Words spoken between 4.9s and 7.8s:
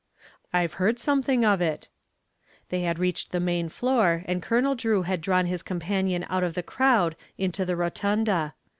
had drawn his companion out of the crowd into the